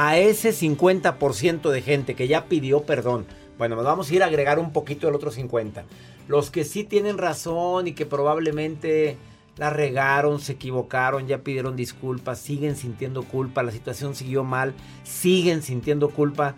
A 0.00 0.16
ese 0.16 0.50
50% 0.50 1.70
de 1.70 1.82
gente 1.82 2.14
que 2.14 2.28
ya 2.28 2.44
pidió 2.44 2.84
perdón, 2.84 3.26
bueno, 3.58 3.74
nos 3.74 3.84
vamos 3.84 4.08
a 4.08 4.14
ir 4.14 4.22
a 4.22 4.26
agregar 4.26 4.60
un 4.60 4.72
poquito 4.72 5.08
del 5.08 5.16
otro 5.16 5.32
50. 5.32 5.86
Los 6.28 6.52
que 6.52 6.62
sí 6.62 6.84
tienen 6.84 7.18
razón 7.18 7.88
y 7.88 7.94
que 7.94 8.06
probablemente 8.06 9.16
la 9.56 9.70
regaron, 9.70 10.38
se 10.38 10.52
equivocaron, 10.52 11.26
ya 11.26 11.38
pidieron 11.38 11.74
disculpas, 11.74 12.38
siguen 12.38 12.76
sintiendo 12.76 13.24
culpa, 13.24 13.64
la 13.64 13.72
situación 13.72 14.14
siguió 14.14 14.44
mal, 14.44 14.72
siguen 15.02 15.62
sintiendo 15.62 16.10
culpa. 16.10 16.54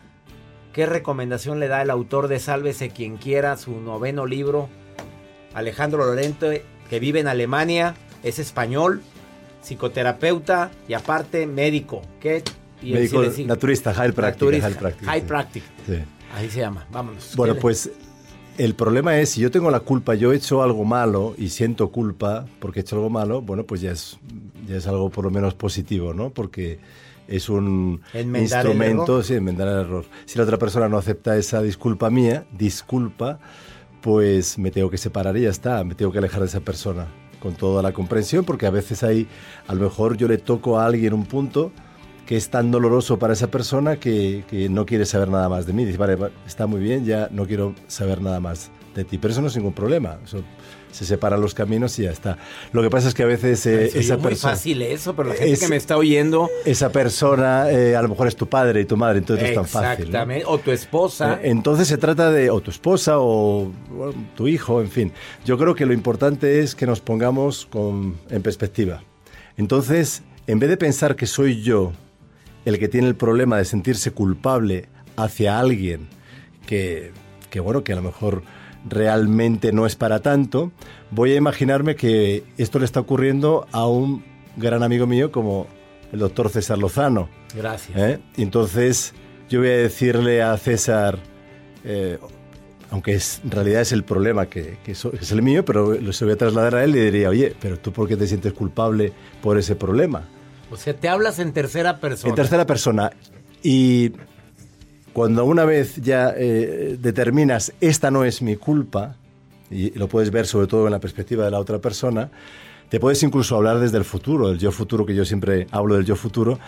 ¿Qué 0.75 0.85
recomendación 0.85 1.61
le 1.61 1.68
da 1.68 1.80
el 1.80 1.88
autor 1.88 2.28
de 2.28 2.40
Sálvese 2.40 2.90
quien 2.90 3.16
quiera, 3.16 3.56
su 3.56 3.80
noveno 3.80 4.26
libro? 4.26 4.68
Alejandro 5.54 6.04
Lorente, 6.04 6.62
que 6.90 7.00
vive 7.00 7.20
en 7.20 7.28
Alemania, 7.28 7.94
es 8.23 8.38
español, 8.38 9.00
psicoterapeuta 9.62 10.70
y 10.88 10.92
aparte 10.92 11.47
médico. 11.47 12.02
¿Qué? 12.20 12.44
Y 12.82 12.92
médico 12.92 13.22
naturista, 13.46 13.92
high 13.94 14.12
practice. 14.12 14.60
High 15.04 15.26
practice. 15.26 15.66
Sí. 15.87 15.99
Ahí 16.34 16.49
se 16.49 16.60
llama, 16.60 16.87
vámonos. 16.90 17.34
Bueno, 17.37 17.56
pues 17.56 17.90
el 18.56 18.75
problema 18.75 19.18
es, 19.18 19.30
si 19.30 19.40
yo 19.40 19.50
tengo 19.50 19.70
la 19.70 19.80
culpa, 19.80 20.14
yo 20.14 20.32
he 20.32 20.37
hecho 20.37 20.62
algo 20.62 20.84
malo 20.84 21.34
y 21.38 21.49
siento 21.49 21.90
culpa 21.90 22.46
porque 22.58 22.80
he 22.80 22.82
hecho 22.82 22.96
algo 22.96 23.10
malo, 23.10 23.42
bueno, 23.42 23.64
pues 23.64 23.80
ya 23.80 23.92
es, 23.92 24.18
ya 24.68 24.76
es 24.76 24.87
algo 24.87 25.10
por 25.10 25.25
lo 25.25 25.30
menos 25.30 25.54
positivo, 25.54 26.14
¿no? 26.14 26.30
Porque 26.30 26.78
es 27.26 27.49
un 27.49 28.00
instrumento, 28.14 29.22
sí, 29.22 29.34
enmendar 29.34 29.68
el 29.68 29.78
error. 29.87 30.04
Si 30.26 30.37
la 30.37 30.44
otra 30.44 30.58
persona 30.58 30.88
no 30.88 30.99
acepta 30.99 31.37
esa 31.37 31.62
disculpa 31.62 32.10
mía, 32.10 32.44
disculpa, 32.52 33.38
pues 34.00 34.58
me 34.58 34.70
tengo 34.70 34.90
que 34.90 34.99
separar 34.99 35.37
y 35.37 35.42
ya 35.42 35.50
está, 35.50 35.82
me 35.84 35.94
tengo 35.94 36.12
que 36.12 36.18
alejar 36.18 36.40
de 36.40 36.46
esa 36.46 36.60
persona 36.60 37.06
con 37.40 37.54
toda 37.54 37.82
la 37.82 37.92
comprensión, 37.92 38.44
porque 38.44 38.66
a 38.66 38.70
veces 38.70 39.02
hay, 39.02 39.26
a 39.66 39.75
lo 39.75 39.82
mejor 39.82 40.16
yo 40.16 40.28
le 40.28 40.38
toco 40.38 40.78
a 40.78 40.87
alguien 40.87 41.14
un 41.14 41.25
punto 41.25 41.72
que 42.30 42.37
es 42.37 42.49
tan 42.49 42.70
doloroso 42.70 43.18
para 43.18 43.32
esa 43.32 43.49
persona 43.49 43.96
que, 43.96 44.44
que, 44.49 44.68
no 44.68 44.87
quiere 44.87 45.04
saber 45.04 45.30
nada 45.30 45.49
más 45.49 45.66
de 45.66 45.72
mí. 45.72 45.84
Dice, 45.84 45.99
vale, 45.99 46.16
está 46.46 46.68
muy 46.68 46.78
bien, 46.78 47.04
ya 47.04 47.26
no 47.32 47.44
quiero 47.44 47.75
saber 47.88 48.22
nada 48.22 48.38
más 48.38 48.70
de 48.94 49.02
ti. 49.02 49.18
Pero 49.18 49.32
eso 49.32 49.40
no 49.40 49.49
es 49.49 49.56
ningún 49.56 49.72
problema. 49.72 50.16
Eso, 50.25 50.44
se 50.92 51.04
separan 51.04 51.40
los 51.40 51.54
caminos 51.54 51.99
y 51.99 52.04
ya 52.04 52.12
está. 52.12 52.38
Lo 52.70 52.82
que 52.82 52.88
pasa 52.88 53.08
es 53.08 53.14
que 53.14 53.25
a 53.25 53.26
veces 53.26 53.66
eh, 53.66 53.87
esa 53.87 54.16
persona... 54.18 54.52
Es 54.52 54.58
fácil 54.60 54.80
eso, 54.82 55.16
pero 55.16 55.30
la 55.30 55.34
gente 55.34 55.58
que 55.58 55.66
me 55.66 55.75
está 55.75 55.96
oyendo... 55.96 56.49
Esa 56.64 56.92
persona 56.92 57.68
eh, 57.68 57.96
a 57.96 58.02
lo 58.02 58.08
mejor 58.08 58.28
es 58.28 58.37
tu 58.37 58.49
padre 58.49 58.82
y 58.82 58.84
tu 58.84 58.96
madre, 58.96 59.18
entonces 59.18 59.42
no 59.42 59.49
es 59.49 59.54
tan 59.56 59.66
fácil. 59.66 60.04
Exactamente, 60.06 60.44
o 60.46 60.58
tu 60.58 60.70
esposa. 60.70 61.40
Eh, 61.42 61.50
entonces 61.50 61.88
se 61.88 61.99
trata 61.99 62.30
de, 62.30 62.49
o 62.50 62.60
tu 62.60 62.70
esposa, 62.70 63.16
o 63.18 63.72
tu 64.37 64.46
hijo, 64.46 64.80
en 64.80 64.90
fin. 64.90 65.12
Yo 65.44 65.58
creo 65.58 65.75
que 65.75 65.84
lo 65.84 65.94
importante 65.94 66.60
es 66.60 66.76
que 66.76 66.87
nos 66.87 67.00
pongamos 67.00 67.66
con, 67.66 68.18
en 68.30 68.40
perspectiva. 68.40 69.02
Entonces, 69.56 70.22
en 70.46 70.60
vez 70.60 70.70
de 70.70 70.76
pensar 70.76 71.16
que 71.16 71.26
soy 71.26 71.60
yo 71.60 71.92
el 72.64 72.79
que 72.79 72.88
tiene 72.88 73.09
el 73.09 73.17
problema 73.17 73.57
de 73.59 73.64
sentirse 73.64 74.11
culpable 74.12 74.88
hacia 75.17 75.59
alguien 75.59 76.09
que, 76.67 77.12
que, 77.50 77.61
bueno, 77.61 77.85
que 77.85 77.93
a 77.93 77.97
lo 77.97 78.02
mejor 78.02 78.43
realmente 78.88 79.73
no 79.73 79.87
es 79.87 79.97
para 79.97 80.21
tanto, 80.21 80.73
voy 81.11 81.33
a 81.33 81.37
imaginarme 81.37 81.97
que 81.97 82.45
esto 82.57 82.79
le 82.79 82.85
está 82.85 83.00
ocurriendo 83.00 83.67
a 83.73 83.87
un 83.87 84.25
gran 84.57 84.83
amigo 84.83 85.07
mío 85.07 85.31
como 85.31 85.67
el 86.12 86.21
doctor 86.21 86.49
César 86.49 86.79
Lozano. 86.79 87.29
Gracias. 87.55 87.99
¿Eh? 87.99 88.21
Entonces 88.37 89.14
yo 89.49 89.61
voy 89.61 89.69
a 89.69 89.76
decirle 89.76 90.43
a 90.43 90.57
César, 90.57 91.19
eh, 91.85 92.19
aunque 92.90 93.14
es, 93.14 93.40
en 93.45 93.50
realidad 93.50 93.83
es 93.83 93.93
el 93.93 94.05
problema 94.05 94.47
que, 94.47 94.79
que 94.85 94.93
es 94.93 95.33
el 95.33 95.43
mío, 95.43 95.64
pero 95.64 95.95
lo 95.95 96.12
se 96.12 96.25
voy 96.25 96.35
a 96.35 96.37
trasladar 96.37 96.76
a 96.76 96.85
él 96.85 96.90
y 96.90 96.95
le 96.95 97.05
diría, 97.07 97.29
oye, 97.29 97.55
pero 97.61 97.79
tú 97.79 97.93
por 97.93 98.09
qué 98.09 98.17
te 98.17 98.26
sientes 98.26 98.52
culpable 98.52 99.12
por 99.43 99.59
ese 99.59 99.76
problema? 99.76 100.29
O 100.71 100.77
sea, 100.77 100.95
te 100.95 101.09
hablas 101.09 101.39
en 101.39 101.53
tercera 101.53 101.99
persona. 101.99 102.31
En 102.31 102.37
tercera 102.37 102.67
persona. 102.67 103.11
Y 103.62 104.12
cuando 105.12 105.45
una 105.45 105.65
vez 105.65 105.97
ya 105.97 106.33
eh, 106.37 106.97
determinas, 107.00 107.73
esta 107.81 108.11
no 108.11 108.25
es 108.25 108.43
mi 108.43 108.57
culpa, 108.57 109.17
y 109.71 109.91
lo 109.99 110.09
puedes 110.09 110.31
ver 110.31 110.47
sobre 110.47 110.67
todo 110.67 110.87
en 110.87 110.93
la 110.93 111.00
perspectiva 111.00 111.45
de 111.45 111.50
la 111.50 111.59
otra 111.59 111.79
persona, 111.79 112.31
te 112.89 112.99
puedes 112.99 113.23
incluso 113.23 113.57
hablar 113.57 113.79
desde 113.79 113.99
el 113.99 114.05
futuro, 114.05 114.50
el 114.50 114.59
yo 114.59 114.73
futuro, 114.73 115.07
que 115.07 115.15
yo 115.15 115.25
siempre 115.25 115.67
hablo 115.71 115.97
del 115.97 116.05
yo 116.05 116.17
futuro. 116.17 116.59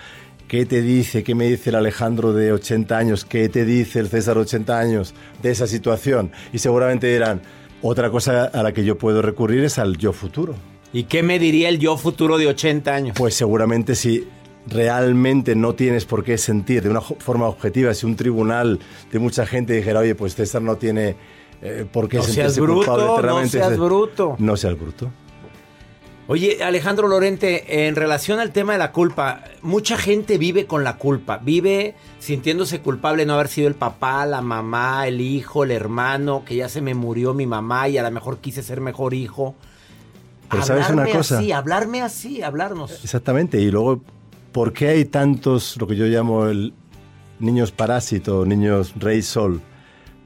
¿Qué 0.47 0.67
te 0.67 0.83
dice, 0.83 1.25
qué 1.25 1.35
me 1.35 1.47
dice 1.47 1.71
el 1.71 1.77
Alejandro 1.77 2.33
de 2.33 2.53
80 2.53 2.97
años, 2.97 3.25
qué 3.25 3.49
te 3.49 3.65
dice 3.65 4.01
el 4.01 4.09
César 4.09 4.35
de 4.35 4.43
80 4.43 4.79
años 4.79 5.15
de 5.43 5.51
esa 5.51 5.67
situación? 5.67 6.31
Y 6.53 6.59
seguramente 6.59 7.07
dirán, 7.07 7.41
otra 7.81 8.11
cosa 8.11 8.45
a 8.45 8.63
la 8.63 8.73
que 8.73 8.85
yo 8.85 8.99
puedo 8.99 9.23
recurrir 9.23 9.65
es 9.65 9.79
al 9.79 9.97
yo 9.97 10.13
futuro. 10.13 10.55
¿Y 10.93 11.05
qué 11.05 11.23
me 11.23 11.39
diría 11.39 11.69
el 11.69 11.79
yo 11.79 11.97
futuro 11.97 12.37
de 12.37 12.47
80 12.49 12.95
años? 12.95 13.17
Pues 13.19 13.35
seguramente 13.35 13.95
si 13.95 14.27
realmente 14.67 15.55
no 15.55 15.75
tienes 15.75 16.05
por 16.05 16.23
qué 16.23 16.39
sentir 16.39 16.83
de 16.83 16.91
una 16.91 17.01
forma 17.01 17.47
objetiva, 17.47 17.95
si 17.95 18.07
un 18.07 18.17
tribunal 18.17 18.79
de 19.11 19.19
mucha 19.19 19.47
gente 19.47 19.73
dijera, 19.73 20.01
oye, 20.01 20.15
pues 20.15 20.35
César 20.35 20.63
no 20.63 20.77
tiene 20.77 21.17
eh, 21.63 21.87
por 21.91 22.09
qué 22.09 22.19
no 22.19 22.23
sentirse 22.23 22.51
seas 22.51 22.59
bruto, 22.59 22.93
culpable, 22.93 23.29
no 23.29 23.49
seas 23.49 23.79
bruto. 23.79 24.37
No 24.39 24.57
seas 24.57 24.79
bruto. 24.79 25.11
Oye, 26.29 26.63
Alejandro 26.63 27.09
Lorente, 27.09 27.87
en 27.87 27.97
relación 27.97 28.39
al 28.39 28.53
tema 28.53 28.75
de 28.75 28.79
la 28.79 28.93
culpa, 28.93 29.43
mucha 29.61 29.97
gente 29.97 30.39
vive 30.39 30.67
con 30.67 30.85
la 30.85 30.97
culpa, 30.97 31.39
vive 31.39 31.97
sintiéndose 32.21 32.81
culpable 32.81 33.23
de 33.23 33.27
no 33.27 33.35
haber 33.35 33.49
sido 33.49 33.67
el 33.67 33.75
papá, 33.75 34.25
la 34.25 34.41
mamá, 34.41 35.09
el 35.09 35.21
hijo, 35.21 35.65
el 35.65 35.73
hermano, 35.73 36.45
que 36.45 36.55
ya 36.55 36.69
se 36.69 36.81
me 36.81 36.95
murió 36.95 37.35
mi 37.35 37.47
mamá 37.47 37.89
y 37.89 37.99
a 37.99 38.03
lo 38.03 38.11
mejor 38.11 38.39
quise 38.39 38.63
ser 38.63 38.81
mejor 38.81 39.15
hijo. 39.15 39.57
Pero 40.53 40.63
sabes 40.63 40.89
una 40.91 41.09
cosa. 41.09 41.39
Así, 41.39 41.51
hablarme 41.51 42.03
así, 42.03 42.43
hablarnos. 42.43 43.03
Exactamente. 43.03 43.61
Y 43.61 43.73
luego, 43.73 44.03
¿por 44.53 44.73
qué 44.73 44.89
hay 44.89 45.05
tantos, 45.07 45.77
lo 45.81 45.89
que 45.89 45.97
yo 45.97 46.07
llamo 46.07 46.47
el 46.47 46.73
niños 47.43 47.73
parásito, 47.73 48.47
niños 48.47 48.95
rey 48.97 49.21
sol. 49.21 49.61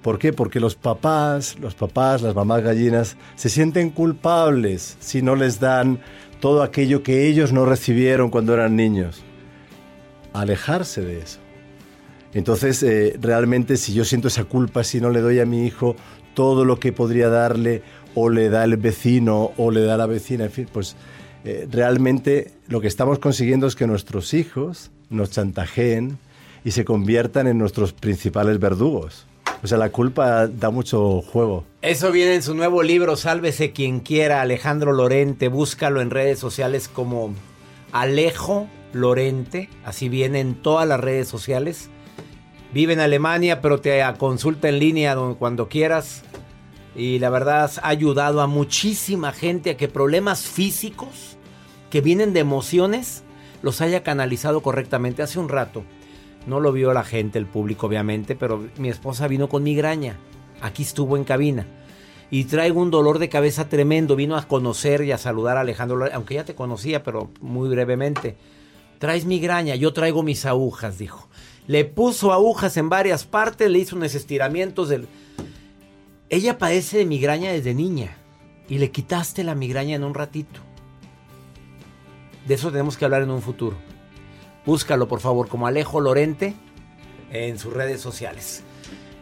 ¿Por 0.02 0.18
qué? 0.18 0.32
Porque 0.32 0.60
los 0.60 0.76
papás, 0.76 1.58
los 1.58 1.74
papás, 1.74 2.22
las 2.22 2.34
mamás 2.34 2.62
gallinas, 2.62 3.16
se 3.34 3.48
sienten 3.48 3.90
culpables 3.90 4.96
si 5.00 5.22
no 5.22 5.34
les 5.34 5.58
dan 5.58 5.98
todo 6.38 6.62
aquello 6.62 7.02
que 7.02 7.26
ellos 7.26 7.52
no 7.52 7.64
recibieron 7.64 8.30
cuando 8.30 8.54
eran 8.54 8.76
niños. 8.76 9.24
Alejarse 10.32 11.00
de 11.00 11.18
eso. 11.18 11.40
Entonces, 12.34 12.82
eh, 12.82 13.16
realmente 13.20 13.78
si 13.78 13.94
yo 13.94 14.04
siento 14.04 14.28
esa 14.28 14.44
culpa, 14.44 14.84
si 14.84 15.00
no 15.00 15.10
le 15.10 15.22
doy 15.22 15.40
a 15.40 15.46
mi 15.46 15.66
hijo 15.66 15.96
todo 16.34 16.64
lo 16.66 16.78
que 16.78 16.92
podría 16.92 17.30
darle, 17.30 17.82
o 18.16 18.30
le 18.30 18.48
da 18.48 18.64
el 18.64 18.76
vecino, 18.78 19.52
o 19.58 19.70
le 19.70 19.82
da 19.82 19.96
la 19.96 20.06
vecina, 20.06 20.44
en 20.44 20.50
fin, 20.50 20.68
pues 20.72 20.96
eh, 21.44 21.68
realmente 21.70 22.50
lo 22.66 22.80
que 22.80 22.88
estamos 22.88 23.20
consiguiendo 23.20 23.68
es 23.68 23.76
que 23.76 23.86
nuestros 23.86 24.34
hijos 24.34 24.90
nos 25.10 25.30
chantajeen 25.30 26.18
y 26.64 26.72
se 26.72 26.84
conviertan 26.84 27.46
en 27.46 27.58
nuestros 27.58 27.92
principales 27.92 28.58
verdugos. 28.58 29.26
O 29.62 29.66
sea, 29.66 29.78
la 29.78 29.90
culpa 29.90 30.46
da 30.48 30.70
mucho 30.70 31.20
juego. 31.22 31.64
Eso 31.82 32.10
viene 32.10 32.34
en 32.34 32.42
su 32.42 32.54
nuevo 32.54 32.82
libro, 32.82 33.16
Sálvese 33.16 33.72
quien 33.72 34.00
quiera, 34.00 34.40
Alejandro 34.40 34.92
Lorente. 34.92 35.48
Búscalo 35.48 36.00
en 36.00 36.10
redes 36.10 36.38
sociales 36.38 36.88
como 36.88 37.34
Alejo 37.92 38.66
Lorente. 38.92 39.68
Así 39.84 40.08
viene 40.08 40.40
en 40.40 40.54
todas 40.54 40.88
las 40.88 41.00
redes 41.00 41.28
sociales. 41.28 41.90
Vive 42.72 42.94
en 42.94 43.00
Alemania, 43.00 43.60
pero 43.60 43.80
te 43.80 44.02
consulta 44.18 44.68
en 44.68 44.78
línea 44.78 45.16
cuando 45.38 45.68
quieras. 45.68 46.24
Y 46.96 47.18
la 47.18 47.28
verdad 47.28 47.70
ha 47.82 47.88
ayudado 47.88 48.40
a 48.40 48.46
muchísima 48.46 49.32
gente 49.32 49.70
a 49.70 49.76
que 49.76 49.86
problemas 49.86 50.46
físicos 50.46 51.36
que 51.90 52.00
vienen 52.00 52.32
de 52.32 52.40
emociones 52.40 53.22
los 53.62 53.82
haya 53.82 54.02
canalizado 54.02 54.62
correctamente. 54.62 55.22
Hace 55.22 55.38
un 55.38 55.50
rato, 55.50 55.84
no 56.46 56.58
lo 56.58 56.72
vio 56.72 56.94
la 56.94 57.04
gente, 57.04 57.38
el 57.38 57.46
público 57.46 57.86
obviamente, 57.86 58.34
pero 58.34 58.66
mi 58.78 58.88
esposa 58.88 59.28
vino 59.28 59.48
con 59.48 59.62
migraña. 59.62 60.16
Aquí 60.62 60.84
estuvo 60.84 61.16
en 61.18 61.24
cabina. 61.24 61.66
Y 62.30 62.44
traigo 62.44 62.80
un 62.80 62.90
dolor 62.90 63.18
de 63.18 63.28
cabeza 63.28 63.68
tremendo. 63.68 64.16
Vino 64.16 64.36
a 64.36 64.48
conocer 64.48 65.02
y 65.02 65.12
a 65.12 65.18
saludar 65.18 65.58
a 65.58 65.60
Alejandro, 65.60 66.08
aunque 66.12 66.34
ya 66.34 66.44
te 66.44 66.54
conocía, 66.54 67.02
pero 67.02 67.30
muy 67.40 67.68
brevemente. 67.68 68.36
Traes 68.98 69.26
migraña, 69.26 69.74
yo 69.74 69.92
traigo 69.92 70.22
mis 70.22 70.46
agujas, 70.46 70.98
dijo. 70.98 71.28
Le 71.66 71.84
puso 71.84 72.32
agujas 72.32 72.76
en 72.78 72.88
varias 72.88 73.24
partes, 73.24 73.70
le 73.70 73.80
hizo 73.80 73.96
unos 73.96 74.14
estiramientos 74.14 74.88
del... 74.88 75.06
Ella 76.28 76.58
padece 76.58 76.98
de 76.98 77.06
migraña 77.06 77.52
desde 77.52 77.74
niña 77.74 78.16
y 78.68 78.78
le 78.78 78.90
quitaste 78.90 79.44
la 79.44 79.54
migraña 79.54 79.96
en 79.96 80.04
un 80.04 80.14
ratito. 80.14 80.60
De 82.46 82.54
eso 82.54 82.70
tenemos 82.70 82.96
que 82.96 83.04
hablar 83.04 83.22
en 83.22 83.30
un 83.30 83.42
futuro. 83.42 83.76
Búscalo 84.64 85.08
por 85.08 85.20
favor 85.20 85.48
como 85.48 85.66
Alejo 85.66 86.00
Lorente 86.00 86.54
en 87.30 87.58
sus 87.58 87.72
redes 87.72 88.00
sociales. 88.00 88.62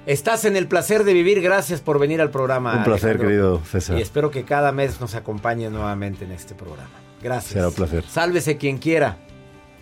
Estás 0.07 0.45
en 0.45 0.57
el 0.57 0.69
placer 0.69 1.05
de 1.05 1.15
vivir. 1.15 1.41
Gracias 1.41 1.81
por 1.81 1.99
venir 1.99 2.21
al 2.21 2.31
programa. 2.31 2.77
Un 2.77 2.85
placer, 2.85 3.19
querido 3.19 3.63
César. 3.65 3.99
Y 3.99 4.03
espero 4.03 4.31
que 4.31 4.45
cada 4.45 4.73
mes 4.73 5.01
nos 5.01 5.15
acompañe 5.15 5.71
nuevamente 5.71 6.25
en 6.25 6.33
este 6.33 6.55
programa. 6.55 6.91
Gracias. 7.23 7.53
Será 7.53 7.69
un 7.69 7.75
placer. 7.75 8.05
Sálvese 8.07 8.59
quien 8.59 8.79
quiera, 8.79 9.19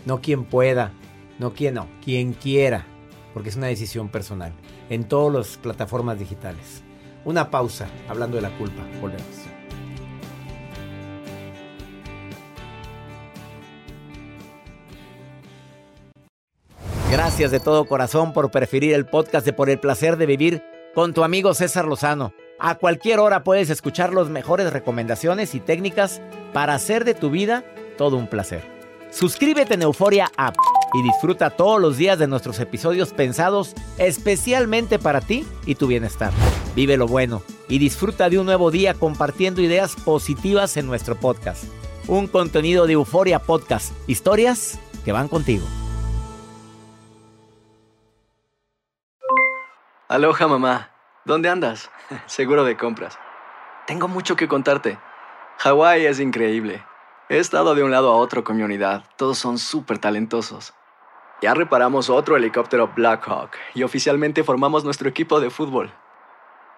no 0.07 0.21
quien 0.21 0.45
pueda. 0.45 0.93
No 1.39 1.55
quien 1.55 1.75
no, 1.75 1.89
quien 2.05 2.35
quiera, 2.35 2.85
porque 3.35 3.49
es 3.49 3.57
una 3.57 3.67
decisión 3.67 4.11
personal, 4.11 4.53
en 4.91 5.05
todas 5.05 5.35
las 5.35 5.57
plataformas 5.57 6.19
digitales. 6.19 6.85
Una 7.25 7.51
pausa, 7.51 7.87
hablando 8.09 8.37
de 8.37 8.43
la 8.43 8.51
culpa, 8.59 8.83
volvemos. 9.01 9.27
Gracias 17.13 17.51
de 17.51 17.61
todo 17.61 17.85
corazón 17.85 18.33
por 18.33 18.51
preferir 18.51 18.95
el 18.95 19.07
podcast 19.07 19.47
de 19.47 19.53
Por 19.53 19.71
el 19.71 19.79
placer 19.79 20.17
de 20.17 20.27
vivir 20.27 20.63
con 20.95 21.15
tu 21.15 21.23
amigo 21.23 21.55
César 21.55 21.85
Lozano. 21.85 22.33
A 22.59 22.77
cualquier 22.77 23.21
hora 23.21 23.45
puedes 23.45 23.71
escuchar 23.71 24.13
las 24.13 24.29
mejores 24.29 24.73
recomendaciones 24.73 25.55
y 25.55 25.61
técnicas 25.61 26.21
para 26.53 26.75
hacer 26.75 27.05
de 27.05 27.15
tu 27.15 27.31
vida 27.31 27.65
todo 27.99 28.17
un 28.17 28.29
placer. 28.29 28.63
Suscríbete 29.11 29.75
en 29.75 29.83
Euforia 29.83 30.31
App 30.37 30.57
y 30.95 31.03
disfruta 31.03 31.51
todos 31.51 31.81
los 31.81 31.99
días 31.99 32.19
de 32.19 32.27
nuestros 32.27 32.59
episodios 32.61 33.13
pensados 33.13 33.75
especialmente 33.99 34.99
para 34.99 35.21
ti 35.21 35.47
y 35.67 35.75
tu 35.75 35.87
bienestar. 35.87 36.33
Vive 36.75 36.97
lo 36.97 37.07
bueno 37.07 37.43
y 37.69 37.79
disfruta 37.79 38.31
de 38.31 38.39
un 38.39 38.47
nuevo 38.47 38.71
día 38.71 38.95
compartiendo 38.95 39.61
ideas 39.61 39.95
positivas 39.95 40.77
en 40.77 40.87
nuestro 40.87 41.17
podcast. 41.17 41.65
Un 42.09 42.27
contenido 42.27 42.87
de 42.87 42.95
Euforia 42.95 43.39
Podcast, 43.41 43.93
historias 44.09 44.81
que 45.05 45.13
van 45.13 45.29
contigo. 45.29 45.67
Aloha 50.09 50.47
mamá, 50.49 50.91
¿dónde 51.25 51.49
andas? 51.49 51.91
Seguro 52.27 52.65
de 52.65 52.77
compras. 52.77 53.19
Tengo 53.87 54.09
mucho 54.09 54.37
que 54.37 54.49
contarte. 54.49 54.99
Hawái 55.59 56.07
es 56.07 56.21
increíble. 56.21 56.83
He 57.29 57.39
estado 57.39 57.75
de 57.75 57.83
un 57.83 57.91
lado 57.91 58.11
a 58.11 58.17
otro 58.17 58.45
con 58.45 58.57
mi 58.57 58.63
unidad. 58.63 59.05
Todos 59.17 59.39
son 59.39 59.59
súper 59.59 59.99
talentosos. 59.99 60.75
Ya 61.41 61.55
reparamos 61.55 62.09
otro 62.09 62.37
helicóptero 62.37 62.93
Blackhawk 62.95 63.51
y 63.75 63.83
oficialmente 63.83 64.45
formamos 64.45 64.85
nuestro 64.85 65.09
equipo 65.09 65.41
de 65.41 65.51
fútbol. 65.51 65.93